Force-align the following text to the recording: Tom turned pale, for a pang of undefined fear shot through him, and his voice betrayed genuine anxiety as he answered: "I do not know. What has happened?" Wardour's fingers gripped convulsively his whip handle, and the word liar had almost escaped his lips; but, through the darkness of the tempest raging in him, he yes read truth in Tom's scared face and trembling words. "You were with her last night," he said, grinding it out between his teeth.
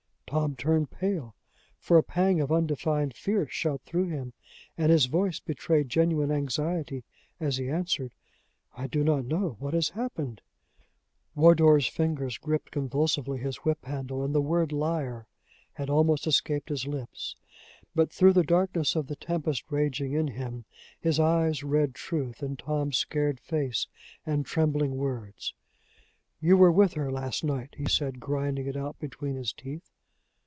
Tom 0.33 0.55
turned 0.55 0.89
pale, 0.91 1.35
for 1.77 1.97
a 1.97 2.03
pang 2.03 2.39
of 2.39 2.53
undefined 2.53 3.13
fear 3.13 3.45
shot 3.49 3.81
through 3.81 4.07
him, 4.07 4.31
and 4.77 4.89
his 4.89 5.07
voice 5.07 5.41
betrayed 5.41 5.89
genuine 5.89 6.31
anxiety 6.31 7.03
as 7.41 7.57
he 7.57 7.67
answered: 7.69 8.13
"I 8.77 8.87
do 8.87 9.03
not 9.03 9.25
know. 9.25 9.57
What 9.59 9.73
has 9.73 9.89
happened?" 9.89 10.39
Wardour's 11.35 11.85
fingers 11.87 12.37
gripped 12.37 12.71
convulsively 12.71 13.39
his 13.39 13.57
whip 13.65 13.83
handle, 13.83 14.23
and 14.23 14.33
the 14.33 14.39
word 14.39 14.71
liar 14.71 15.27
had 15.73 15.89
almost 15.89 16.25
escaped 16.25 16.69
his 16.69 16.87
lips; 16.87 17.35
but, 17.93 18.09
through 18.09 18.31
the 18.31 18.43
darkness 18.45 18.95
of 18.95 19.07
the 19.07 19.17
tempest 19.17 19.69
raging 19.69 20.13
in 20.13 20.29
him, 20.29 20.63
he 21.01 21.09
yes 21.09 21.61
read 21.61 21.93
truth 21.93 22.41
in 22.41 22.55
Tom's 22.55 22.95
scared 22.95 23.37
face 23.41 23.85
and 24.25 24.45
trembling 24.45 24.95
words. 24.95 25.53
"You 26.39 26.55
were 26.55 26.71
with 26.71 26.93
her 26.93 27.11
last 27.11 27.43
night," 27.43 27.75
he 27.77 27.89
said, 27.89 28.21
grinding 28.21 28.65
it 28.67 28.77
out 28.77 28.97
between 28.97 29.35
his 29.35 29.51
teeth. 29.51 29.91